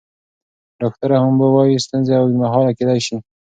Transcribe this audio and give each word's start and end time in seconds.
ډاکټره 0.79 1.15
هومبو 1.23 1.45
وايي 1.55 1.83
ستونزې 1.85 2.13
اوږدمهاله 2.17 2.71
کیدی 2.79 2.99
شي. 3.05 3.17